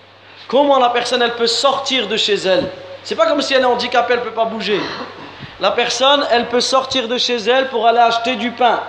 Comment 0.48 0.80
la 0.80 0.90
personne, 0.90 1.22
elle 1.22 1.36
peut 1.36 1.48
sortir 1.48 2.08
de 2.08 2.18
chez 2.18 2.36
elle 2.36 2.70
C'est 3.04 3.16
pas 3.16 3.26
comme 3.26 3.42
si 3.42 3.54
elle 3.54 3.62
est 3.62 3.66
handicapée, 3.66 4.14
elle 4.14 4.22
peut 4.22 4.32
pas 4.32 4.46
bouger. 4.46 4.80
La 5.60 5.72
personne, 5.72 6.26
elle 6.32 6.48
peut 6.48 6.60
sortir 6.60 7.08
de 7.08 7.18
chez 7.18 7.38
elle 7.38 7.70
pour 7.70 7.88
aller 7.88 8.00
acheter 8.00 8.36
du 8.36 8.52
pain. 8.52 8.80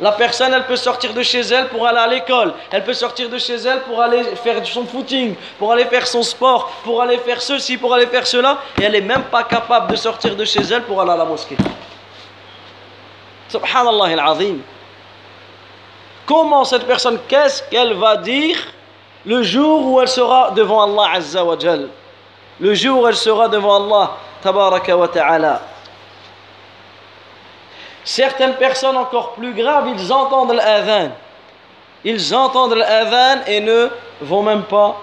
La 0.00 0.12
personne, 0.12 0.52
elle 0.52 0.64
peut 0.64 0.76
sortir 0.76 1.14
de 1.14 1.22
chez 1.22 1.40
elle 1.40 1.68
pour 1.68 1.86
aller 1.86 1.98
à 1.98 2.06
l'école. 2.08 2.52
Elle 2.72 2.82
peut 2.82 2.94
sortir 2.94 3.28
de 3.28 3.38
chez 3.38 3.54
elle 3.54 3.80
pour 3.82 4.00
aller 4.00 4.24
faire 4.42 4.64
son 4.66 4.84
footing, 4.86 5.36
pour 5.58 5.70
aller 5.70 5.84
faire 5.84 6.06
son 6.06 6.22
sport, 6.22 6.72
pour 6.82 7.00
aller 7.00 7.18
faire 7.18 7.40
ceci, 7.40 7.76
pour 7.76 7.94
aller 7.94 8.06
faire 8.06 8.26
cela. 8.26 8.58
Et 8.80 8.84
elle 8.84 8.92
n'est 8.92 9.00
même 9.00 9.24
pas 9.24 9.44
capable 9.44 9.92
de 9.92 9.96
sortir 9.96 10.34
de 10.34 10.44
chez 10.44 10.62
elle 10.62 10.82
pour 10.82 11.00
aller 11.00 11.12
à 11.12 11.16
la 11.16 11.24
mosquée. 11.24 11.56
Subhanallah 13.54 14.20
al-Azim. 14.20 14.58
Comment 16.26 16.64
cette 16.64 16.86
personne, 16.86 17.20
qu'est-ce 17.28 17.62
qu'elle 17.70 17.94
va 17.94 18.16
dire 18.16 18.56
le 19.24 19.44
jour 19.44 19.86
où 19.86 20.00
elle 20.00 20.08
sera 20.08 20.50
devant 20.50 20.82
Allah 20.82 21.14
Azza 21.14 21.44
wa 21.44 21.56
Jal? 21.56 21.88
Le 22.58 22.74
jour 22.74 23.02
où 23.02 23.06
elle 23.06 23.14
sera 23.14 23.48
devant 23.48 23.76
Allah 23.76 24.16
Tabaraka 24.42 24.96
wa 24.96 25.06
Ta'ala. 25.06 25.62
Certaines 28.02 28.54
personnes 28.54 28.96
encore 28.96 29.34
plus 29.34 29.54
graves, 29.54 29.88
ils 29.88 30.12
entendent 30.12 30.52
l'adhan. 30.52 31.12
Ils 32.02 32.34
entendent 32.34 32.74
l'adhan 32.74 33.42
et 33.46 33.60
ne 33.60 33.88
vont 34.20 34.42
même 34.42 34.64
pas 34.64 34.96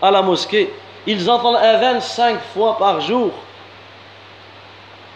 à 0.00 0.12
la 0.12 0.22
mosquée. 0.22 0.72
Ils 1.08 1.28
entendent 1.28 1.58
l'adhan 1.60 2.00
cinq 2.00 2.38
fois 2.54 2.78
par 2.78 3.00
jour. 3.00 3.32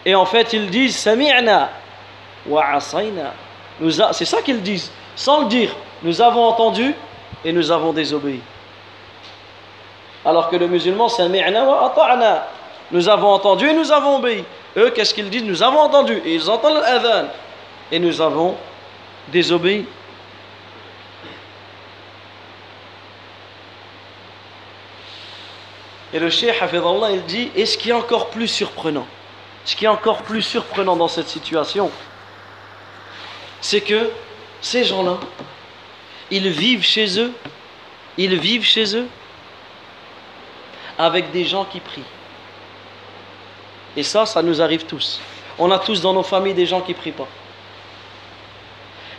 Et 0.05 0.13
en 0.13 0.25
fait, 0.25 0.51
ils 0.51 0.69
disent 0.69 0.97
Sami'na 0.97 1.69
C'est 4.11 4.25
ça 4.25 4.41
qu'ils 4.41 4.61
disent, 4.61 4.91
sans 5.15 5.41
le 5.41 5.47
dire. 5.47 5.75
Nous 6.03 6.21
avons 6.21 6.45
entendu 6.45 6.95
et 7.45 7.51
nous 7.51 7.71
avons 7.71 7.93
désobéi. 7.93 8.41
Alors 10.25 10.49
que 10.49 10.55
le 10.55 10.67
musulman, 10.67 11.09
c'est 11.09 11.27
wa 11.27 11.93
Nous 12.91 13.09
avons 13.09 13.29
entendu 13.29 13.67
et 13.67 13.73
nous 13.73 13.91
avons 13.91 14.17
obéi. 14.17 14.43
Eux, 14.77 14.91
qu'est-ce 14.91 15.13
qu'ils 15.13 15.29
disent? 15.29 15.43
Nous 15.43 15.63
avons 15.63 15.79
entendu 15.79 16.21
et 16.25 16.35
ils 16.35 16.49
entendent 16.49 16.81
l'adhan. 16.81 17.27
Et 17.91 17.99
nous 17.99 18.21
avons 18.21 18.55
désobéi. 19.29 19.85
Et 26.13 26.19
le 26.19 26.29
cheikh 26.29 26.61
Allah, 26.61 27.11
il 27.11 27.23
dit, 27.23 27.51
et 27.55 27.65
ce 27.65 27.77
qui 27.77 27.89
est 27.89 27.93
encore 27.93 28.29
plus 28.29 28.47
surprenant, 28.47 29.07
ce 29.63 29.75
qui 29.75 29.85
est 29.85 29.89
encore 29.89 30.23
plus 30.23 30.41
surprenant 30.41 30.95
dans 30.95 31.07
cette 31.07 31.29
situation, 31.29 31.89
c'est 33.61 33.81
que 33.81 34.09
ces 34.59 34.83
gens-là, 34.83 35.19
ils 36.31 36.49
vivent 36.49 36.83
chez 36.83 37.19
eux, 37.19 37.31
ils 38.17 38.37
vivent 38.37 38.65
chez 38.65 38.95
eux 38.97 39.07
avec 40.97 41.31
des 41.31 41.45
gens 41.45 41.65
qui 41.65 41.79
prient. 41.79 42.03
Et 43.95 44.03
ça, 44.03 44.25
ça 44.25 44.41
nous 44.41 44.61
arrive 44.61 44.85
tous. 44.85 45.21
On 45.59 45.69
a 45.71 45.79
tous 45.79 46.01
dans 46.01 46.13
nos 46.13 46.23
familles 46.23 46.53
des 46.53 46.65
gens 46.65 46.81
qui 46.81 46.93
prient 46.93 47.11
pas. 47.11 47.27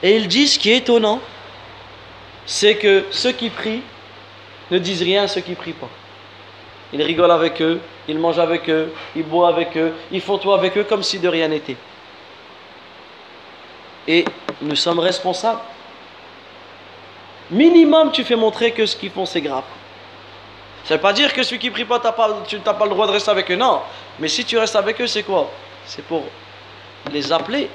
Et 0.03 0.17
ils 0.17 0.27
disent 0.27 0.55
ce 0.55 0.59
qui 0.59 0.71
est 0.71 0.79
étonnant, 0.79 1.21
c'est 2.45 2.77
que 2.77 3.05
ceux 3.11 3.33
qui 3.33 3.51
prient 3.51 3.83
ne 4.71 4.79
disent 4.79 5.03
rien 5.03 5.25
à 5.25 5.29
ceux 5.29 5.41
qui 5.41 5.55
prient 5.55 5.73
pas. 5.73 5.89
Ils 6.93 7.03
rigolent 7.03 7.31
avec 7.31 7.63
eux, 7.63 7.81
ils 8.09 8.19
mangent 8.19 8.39
avec 8.39 8.69
eux, 8.69 8.93
ils 9.15 9.23
boivent 9.23 9.55
avec 9.55 9.77
eux, 9.77 9.95
ils 10.11 10.21
font 10.21 10.39
tout 10.39 10.53
avec 10.53 10.77
eux 10.77 10.85
comme 10.85 11.03
si 11.03 11.19
de 11.19 11.29
rien 11.29 11.49
n'était. 11.49 11.77
Et 14.09 14.25
nous 14.61 14.77
sommes 14.77 14.99
responsables. 14.99 15.61
Minimum, 17.51 18.11
tu 18.13 18.25
fais 18.25 18.37
montrer 18.37 18.73
que 18.73 18.87
ce 18.87 18.97
qu'ils 18.97 19.11
font, 19.11 19.27
c'est 19.27 19.41
grave. 19.41 19.65
Ça 20.85 20.95
ne 20.95 20.99
veut 20.99 21.03
pas 21.03 21.13
dire 21.13 21.33
que 21.33 21.43
celui 21.43 21.59
qui 21.59 21.71
prie 21.71 21.85
pas, 21.85 22.01
tu 22.47 22.57
n'as 22.57 22.75
pas 22.75 22.85
le 22.85 22.91
droit 22.91 23.07
de 23.07 23.13
rester 23.13 23.31
avec 23.31 23.51
eux. 23.51 23.57
Non. 23.57 23.81
Mais 24.19 24.29
si 24.29 24.45
tu 24.45 24.59
restes 24.59 24.77
avec 24.77 25.01
eux, 25.01 25.07
c'est 25.07 25.23
quoi? 25.23 25.51
C'est 25.87 26.05
pour 26.05 26.25
les 27.13 27.33
appeler. 27.33 27.69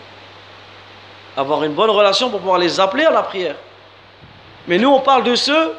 Avoir 1.36 1.64
une 1.64 1.74
bonne 1.74 1.90
relation 1.90 2.30
pour 2.30 2.40
pouvoir 2.40 2.60
les 2.60 2.80
appeler 2.80 3.06
à 3.06 3.12
la 3.12 3.24
prière. 3.24 3.56
Mais 4.68 4.78
nous, 4.78 4.90
on 4.90 5.00
parle 5.00 5.24
de 5.24 5.36
ceux 5.36 5.74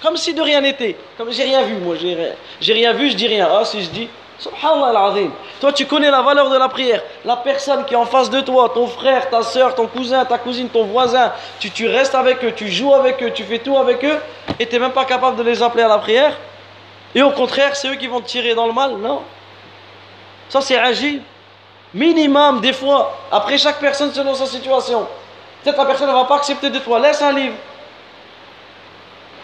comme 0.00 0.16
si 0.16 0.34
de 0.34 0.42
rien 0.42 0.60
n'était. 0.60 0.96
Comme 1.16 1.30
j'ai 1.30 1.44
rien 1.44 1.62
vu, 1.62 1.74
moi, 1.74 1.94
j'ai 1.96 2.14
rien, 2.14 2.34
rien 2.60 2.92
vu, 2.92 3.10
je 3.10 3.16
dis 3.16 3.28
rien. 3.28 3.48
Ah, 3.48 3.64
si 3.64 3.84
je 3.84 3.90
dis, 3.90 4.08
Subhanallah 4.42 5.14
Toi, 5.60 5.72
tu 5.72 5.86
connais 5.86 6.10
la 6.10 6.20
valeur 6.20 6.50
de 6.50 6.56
la 6.56 6.68
prière. 6.68 7.00
La 7.24 7.36
personne 7.36 7.84
qui 7.84 7.94
est 7.94 7.96
en 7.96 8.06
face 8.06 8.28
de 8.28 8.40
toi, 8.40 8.72
ton 8.74 8.88
frère, 8.88 9.30
ta 9.30 9.42
soeur, 9.42 9.74
ton 9.76 9.86
cousin, 9.86 10.24
ta 10.24 10.36
cousine, 10.36 10.68
ton 10.68 10.84
voisin, 10.84 11.32
tu, 11.60 11.86
restes 11.86 12.16
avec 12.16 12.42
eux, 12.44 12.52
tu 12.52 12.68
joues 12.68 12.92
avec 12.92 13.22
eux, 13.22 13.30
tu 13.30 13.44
fais 13.44 13.60
tout 13.60 13.76
avec 13.76 14.04
eux, 14.04 14.18
et 14.58 14.66
tu 14.66 14.74
n'es 14.74 14.80
même 14.80 14.90
pas 14.90 15.04
capable 15.04 15.36
de 15.36 15.44
les 15.44 15.62
appeler 15.62 15.84
à 15.84 15.88
la 15.88 15.98
prière. 15.98 16.36
Et 17.14 17.22
au 17.22 17.30
contraire, 17.30 17.76
c'est 17.76 17.88
eux 17.88 17.94
qui 17.94 18.08
vont 18.08 18.20
te 18.20 18.26
tirer 18.26 18.54
dans 18.54 18.66
le 18.66 18.72
mal. 18.72 18.96
Non? 18.96 19.22
Ça, 20.48 20.60
c'est 20.60 20.76
agir. 20.76 21.20
Minimum, 21.94 22.60
des 22.60 22.72
fois. 22.72 23.16
Après, 23.30 23.58
chaque 23.58 23.78
personne 23.78 24.12
selon 24.12 24.34
sa 24.34 24.46
situation. 24.46 25.06
Peut-être 25.62 25.78
la 25.78 25.84
personne 25.84 26.08
ne 26.08 26.14
va 26.14 26.24
pas 26.24 26.36
accepter 26.36 26.68
de 26.68 26.80
toi. 26.80 26.98
Laisse 26.98 27.22
un 27.22 27.32
livre. 27.32 27.54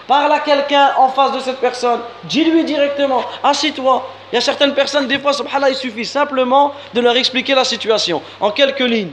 Parle 0.09 0.33
à 0.33 0.41
quelqu'un 0.41 0.95
en 0.97 1.11
face 1.11 1.33
de 1.33 1.41
cette 1.41 1.59
personne. 1.59 2.01
Dis-lui 2.25 2.65
directement. 2.65 3.23
Assis-toi. 3.45 4.05
Il 4.33 4.35
y 4.35 4.39
a 4.39 4.41
certaines 4.41 4.75
personnes, 4.75 5.07
des 5.07 5.19
fois, 5.19 5.33
subhanallah, 5.33 5.71
il 5.71 5.77
suffit 5.77 6.05
simplement 6.05 6.75
de 6.93 7.01
leur 7.01 7.17
expliquer 7.17 7.55
la 7.55 7.65
situation. 7.65 8.23
En 8.41 8.51
quelques 8.51 8.81
lignes. 8.81 9.13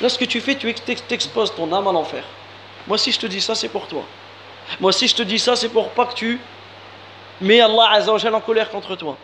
Là, 0.00 0.08
ce 0.08 0.18
que 0.18 0.24
tu 0.24 0.40
fais, 0.40 0.54
tu 0.54 0.72
t'exposes 0.74 1.54
ton 1.54 1.72
âme 1.72 1.88
à 1.88 1.92
l'enfer. 1.92 2.24
Moi, 2.86 2.98
si 2.98 3.12
je 3.12 3.18
te 3.18 3.26
dis 3.26 3.40
ça, 3.40 3.54
c'est 3.54 3.68
pour 3.68 3.86
toi. 3.86 4.02
Moi, 4.78 4.92
si 4.92 5.08
je 5.08 5.14
te 5.14 5.22
dis 5.22 5.38
ça, 5.38 5.56
c'est 5.56 5.68
pour 5.68 5.90
pas 5.90 6.06
que 6.06 6.14
tu 6.14 6.40
mais 7.40 7.60
Allah 7.60 7.90
Azzawajal 7.92 8.34
en 8.34 8.40
colère 8.40 8.68
contre 8.70 8.96
toi. 8.96 9.16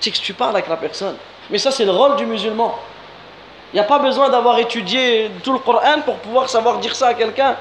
Tu 0.00 0.32
parles 0.32 0.56
avec 0.56 0.68
la 0.68 0.76
personne. 0.76 1.16
Mais 1.50 1.58
ça, 1.58 1.70
c'est 1.70 1.84
le 1.84 1.90
rôle 1.90 2.16
du 2.16 2.24
musulman. 2.24 2.78
Il 3.72 3.76
n'y 3.76 3.80
a 3.80 3.84
pas 3.84 3.98
besoin 3.98 4.30
d'avoir 4.30 4.58
étudié 4.58 5.30
tout 5.44 5.52
le 5.52 5.58
Coran 5.58 6.00
pour 6.04 6.16
pouvoir 6.16 6.48
savoir 6.48 6.78
dire 6.78 6.96
ça 6.96 7.08
à 7.08 7.14
quelqu'un. 7.14 7.56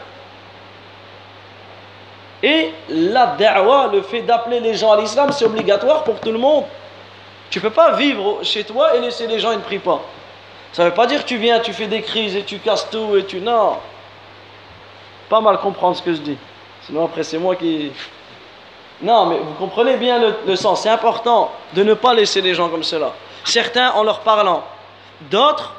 Et 2.42 2.72
la 2.90 3.28
da'wa, 3.38 3.90
le 3.92 4.02
fait 4.02 4.22
d'appeler 4.22 4.60
les 4.60 4.76
gens 4.76 4.92
à 4.92 4.98
l'islam, 4.98 5.32
c'est 5.32 5.46
obligatoire 5.46 6.04
pour 6.04 6.20
tout 6.20 6.32
le 6.32 6.38
monde. 6.38 6.66
Tu 7.50 7.60
peux 7.60 7.70
pas 7.70 7.94
vivre 7.94 8.40
chez 8.44 8.64
toi 8.64 8.96
et 8.96 9.02
laisser 9.02 9.28
les 9.28 9.40
gens, 9.40 9.52
ils 9.52 9.58
ne 9.58 9.64
prient 9.64 9.80
pas. 9.80 10.02
Ça 10.72 10.84
ne 10.84 10.90
veut 10.90 10.96
pas 10.96 11.08
dire 11.08 11.24
que 11.24 11.28
tu 11.28 11.38
viens, 11.38 11.60
tu 11.60 11.74
fais 11.74 11.88
des 11.88 12.02
crises 12.02 12.36
et 12.36 12.44
tu 12.44 12.60
casses 12.60 12.90
tout 12.90 13.18
et 13.18 13.26
tu... 13.26 13.42
Non. 13.42 13.78
Pas 15.28 15.42
mal 15.42 15.58
comprendre 15.60 15.96
ce 15.96 16.02
que 16.02 16.14
je 16.14 16.20
dis. 16.20 16.38
Sinon 16.86 17.06
après 17.06 17.24
c'est 17.24 17.38
moi 17.38 17.56
qui... 17.56 17.92
Non, 19.02 19.26
mais 19.28 19.38
vous 19.38 19.54
comprenez 19.54 19.96
bien 19.96 20.20
le, 20.46 20.56
sens. 20.56 20.84
C'est 20.84 20.90
important 20.90 21.52
de 21.74 21.84
ne 21.84 21.94
pas 21.94 22.14
laisser 22.14 22.42
les 22.42 22.54
gens 22.54 22.70
comme 22.70 22.84
cela. 22.84 23.14
Certains 23.46 23.92
en 23.92 24.04
leur 24.04 24.20
parlant, 24.20 24.64
d'autres 25.32 25.74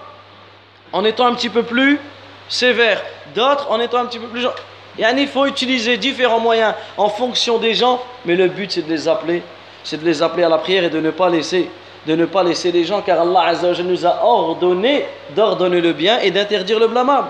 en 0.93 1.05
étant 1.05 1.26
un 1.26 1.35
petit 1.35 1.50
peu 1.50 1.62
plus 1.62 2.00
sévères, 2.49 3.02
d'autres 3.35 3.71
en 3.71 3.79
étant 3.79 3.99
un 3.99 4.07
petit 4.07 4.19
peu 4.19 4.26
plus... 4.26 4.47
Il 4.99 5.28
faut 5.28 5.47
utiliser 5.47 5.97
différents 5.97 6.40
moyens 6.40 6.75
en 6.97 7.09
fonction 7.09 7.59
des 7.59 7.75
gens, 7.75 8.02
mais 8.25 8.37
le 8.37 8.49
but 8.49 8.70
c'est 8.73 8.82
de 8.82 8.90
les 8.90 9.09
appeler, 9.09 9.42
c'est 9.85 10.00
de 10.00 10.04
les 10.04 10.23
appeler 10.23 10.44
à 10.44 10.49
la 10.49 10.59
prière 10.59 10.85
et 10.85 10.90
de 10.90 11.00
ne 11.00 11.11
pas 11.11 11.28
laisser, 11.28 11.70
de 12.06 12.14
ne 12.16 12.26
pas 12.26 12.42
laisser 12.42 12.73
les 12.73 12.85
gens, 12.85 13.00
car 13.00 13.20
Allah 13.20 13.52
nous 13.85 14.06
a 14.06 14.25
ordonné 14.25 15.06
d'ordonner 15.35 15.80
le 15.80 15.92
bien 15.92 16.18
et 16.20 16.30
d'interdire 16.30 16.78
le 16.78 16.88
blâmable. 16.88 17.28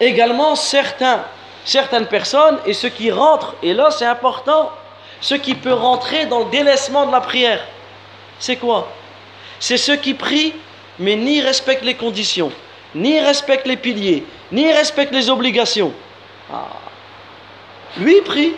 Également, 0.00 0.54
certains 0.54 1.24
certaines 1.68 2.06
personnes 2.06 2.58
et 2.64 2.72
ceux 2.72 2.88
qui 2.88 3.10
rentrent, 3.10 3.54
et 3.62 3.74
là 3.74 3.90
c'est 3.90 4.06
important, 4.06 4.70
ce 5.20 5.34
qui 5.34 5.54
peut 5.54 5.74
rentrer 5.74 6.26
dans 6.26 6.40
le 6.40 6.50
délaissement 6.50 7.06
de 7.06 7.12
la 7.12 7.20
prière. 7.20 7.60
C'est 8.38 8.56
quoi? 8.56 8.88
C'est 9.60 9.76
ceux 9.76 9.96
qui 9.96 10.14
prient, 10.14 10.54
mais 10.98 11.16
ni 11.16 11.40
respectent 11.40 11.84
les 11.84 11.94
conditions, 11.94 12.50
ni 12.94 13.20
respectent 13.20 13.66
les 13.66 13.76
piliers, 13.76 14.24
ni 14.52 14.70
respectent 14.72 15.12
les 15.12 15.30
obligations. 15.30 15.92
Ah. 16.52 16.66
Lui, 17.98 18.16
il 18.18 18.22
prie, 18.22 18.54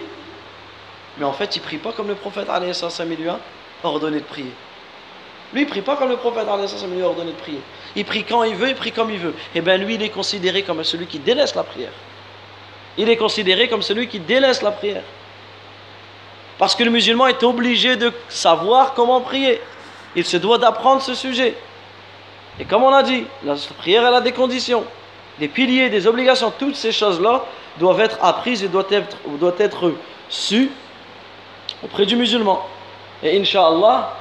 mais 1.18 1.24
en 1.24 1.32
fait, 1.32 1.56
il 1.56 1.60
prie 1.60 1.78
pas 1.78 1.92
comme 1.92 2.08
le 2.08 2.14
prophète 2.14 2.48
lui 2.48 3.28
a 3.28 3.38
ordonné 3.82 4.18
de 4.18 4.24
prier. 4.24 4.52
Lui, 5.52 5.62
il 5.62 5.66
prie 5.66 5.82
pas 5.82 5.96
comme 5.96 6.08
le 6.08 6.16
prophète 6.16 6.46
lui 6.46 7.02
a 7.02 7.06
ordonné 7.06 7.32
de 7.32 7.36
prier. 7.36 7.60
Il 7.96 8.04
prie 8.04 8.24
quand 8.24 8.44
il 8.44 8.54
veut, 8.54 8.68
il 8.68 8.74
prie 8.74 8.92
comme 8.92 9.10
il 9.10 9.18
veut. 9.18 9.34
Et 9.54 9.58
eh 9.58 9.60
bien 9.60 9.76
lui, 9.76 9.94
il 9.94 10.02
est 10.02 10.10
considéré 10.10 10.62
comme 10.62 10.82
celui 10.84 11.06
qui 11.06 11.18
délaisse 11.18 11.54
la 11.54 11.64
prière. 11.64 11.92
Il 12.96 13.08
est 13.08 13.16
considéré 13.16 13.68
comme 13.68 13.82
celui 13.82 14.08
qui 14.08 14.20
délaisse 14.20 14.62
la 14.62 14.70
prière. 14.70 15.02
Parce 16.58 16.74
que 16.74 16.84
le 16.84 16.90
musulman 16.90 17.26
est 17.28 17.42
obligé 17.42 17.96
de 17.96 18.12
savoir 18.28 18.94
comment 18.94 19.20
prier. 19.20 19.60
Il 20.14 20.24
se 20.24 20.36
doit 20.36 20.58
d'apprendre 20.58 21.00
ce 21.00 21.14
sujet. 21.14 21.56
Et 22.58 22.64
comme 22.64 22.82
on 22.82 22.92
a 22.92 23.02
dit, 23.02 23.24
la 23.44 23.54
prière, 23.78 24.06
elle 24.06 24.14
a 24.14 24.20
des 24.20 24.32
conditions, 24.32 24.84
des 25.38 25.48
piliers, 25.48 25.88
des 25.88 26.06
obligations. 26.06 26.52
Toutes 26.58 26.76
ces 26.76 26.92
choses-là 26.92 27.44
doivent 27.78 28.00
être 28.00 28.18
apprises 28.22 28.62
et 28.62 28.68
doivent 28.68 28.92
être, 28.92 29.16
doivent 29.38 29.60
être 29.60 29.92
sues 30.28 30.70
auprès 31.82 32.06
du 32.06 32.16
musulman. 32.16 32.66
Et 33.22 33.38
Inch'Allah, 33.38 34.14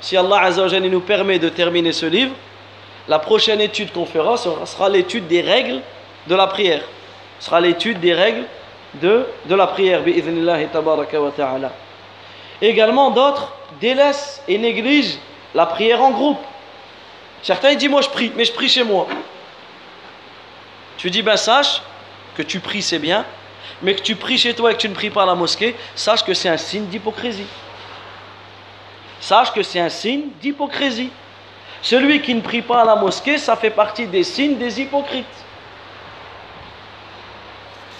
si 0.00 0.16
Allah 0.16 0.42
Azzawajal 0.42 0.82
nous 0.82 1.00
permet 1.00 1.38
de 1.38 1.48
terminer 1.48 1.92
ce 1.92 2.06
livre, 2.06 2.32
la 3.08 3.18
prochaine 3.18 3.60
étude 3.60 3.92
qu'on 3.92 4.06
fera 4.06 4.36
sera, 4.36 4.88
l'étude 4.88 5.26
des 5.28 5.40
règles 5.40 5.80
de 6.26 6.34
la 6.34 6.46
prière. 6.46 6.82
Ce 7.38 7.46
sera 7.46 7.60
l'étude 7.60 8.00
des 8.00 8.14
règles 8.14 8.44
de, 8.94 9.26
de 9.46 9.54
la 9.54 9.66
prière. 9.66 10.02
Également, 12.60 13.10
d'autres 13.10 13.52
délaissent 13.80 14.42
et 14.48 14.58
négligent 14.58 15.18
la 15.54 15.66
prière 15.66 16.02
en 16.02 16.10
groupe. 16.10 16.38
Certains 17.42 17.74
disent 17.74 17.90
Moi 17.90 18.02
je 18.02 18.08
prie, 18.08 18.32
mais 18.36 18.44
je 18.44 18.52
prie 18.52 18.68
chez 18.68 18.82
moi. 18.82 19.06
Tu 21.06 21.10
dis 21.10 21.22
Ben 21.22 21.36
sache 21.36 21.82
que 22.36 22.42
tu 22.42 22.58
pries, 22.58 22.82
c'est 22.82 22.98
bien, 22.98 23.24
mais 23.80 23.94
que 23.94 24.02
tu 24.02 24.16
pries 24.16 24.38
chez 24.38 24.54
toi 24.54 24.72
et 24.72 24.74
que 24.74 24.80
tu 24.80 24.88
ne 24.88 24.94
pries 24.94 25.10
pas 25.10 25.22
à 25.22 25.26
la 25.26 25.36
mosquée, 25.36 25.76
sache 25.94 26.24
que 26.24 26.34
c'est 26.34 26.48
un 26.48 26.56
signe 26.56 26.86
d'hypocrisie. 26.86 27.46
Sache 29.20 29.52
que 29.52 29.62
c'est 29.62 29.78
un 29.78 29.88
signe 29.88 30.30
d'hypocrisie. 30.40 31.10
Celui 31.80 32.22
qui 32.22 32.34
ne 32.34 32.40
prie 32.40 32.60
pas 32.60 32.82
à 32.82 32.84
la 32.84 32.96
mosquée, 32.96 33.38
ça 33.38 33.54
fait 33.54 33.70
partie 33.70 34.06
des 34.06 34.24
signes 34.24 34.56
des 34.56 34.80
hypocrites. 34.80 35.26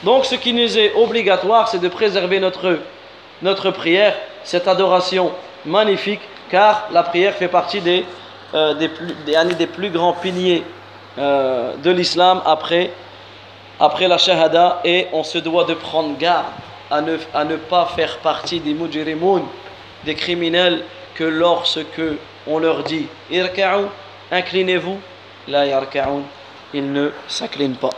Donc 0.02 0.24
ce 0.24 0.34
qui 0.34 0.52
nous 0.52 0.76
est 0.76 0.92
obligatoire, 0.94 1.68
c'est 1.68 1.78
de 1.78 1.88
préserver 1.88 2.40
notre, 2.40 2.80
notre 3.40 3.70
prière, 3.70 4.16
cette 4.42 4.66
adoration 4.66 5.30
magnifique, 5.64 6.22
car 6.50 6.88
la 6.90 7.04
prière 7.04 7.34
fait 7.34 7.46
partie 7.46 7.80
des, 7.80 8.04
euh, 8.52 8.74
plus, 8.74 9.14
des, 9.54 9.66
plus 9.68 9.90
grands 9.90 10.14
piliers 10.14 10.64
euh, 11.18 11.74
de 11.76 11.90
l'islam 11.90 12.42
après, 12.44 12.90
la 14.00 14.18
shahada, 14.18 14.80
et 14.84 15.06
on 15.12 15.22
se 15.22 15.38
doit 15.38 15.64
de 15.64 15.74
prendre 15.74 16.16
garde 16.18 16.46
à 16.90 17.00
ne, 17.00 17.56
pas 17.56 17.86
faire 17.96 18.18
partie 18.18 18.60
des 18.60 18.74
mujrimoun, 18.74 19.42
des 20.04 20.14
criminels 20.14 20.82
que 21.14 21.24
lorsque 21.24 22.00
on 22.46 22.58
leur 22.58 22.82
dit 22.84 23.06
inclinez-vous, 24.30 24.98
la 25.48 25.66
yarka'un, 25.66 26.22
ils 26.74 26.92
ne 26.92 27.10
s'inclinent 27.28 27.76
pas. 27.76 27.90